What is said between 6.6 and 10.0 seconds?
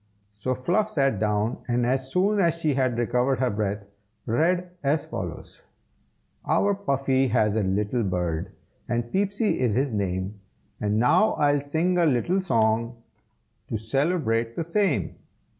Puffy has a little bird, And Peepsy is his